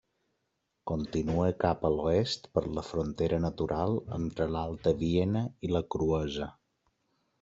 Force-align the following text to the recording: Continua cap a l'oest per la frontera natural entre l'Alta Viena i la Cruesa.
Continua 0.91 1.49
cap 1.63 1.85
a 1.89 1.91
l'oest 1.97 2.49
per 2.57 2.63
la 2.77 2.85
frontera 2.89 3.39
natural 3.45 4.01
entre 4.19 4.49
l'Alta 4.55 4.95
Viena 5.03 5.45
i 5.69 5.73
la 5.75 5.83
Cruesa. 5.97 6.49